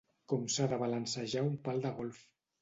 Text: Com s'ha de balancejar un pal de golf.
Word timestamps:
Com 0.31 0.45
s'ha 0.53 0.65
de 0.71 0.79
balancejar 0.83 1.45
un 1.49 1.53
pal 1.69 1.85
de 1.85 1.93
golf. 2.01 2.25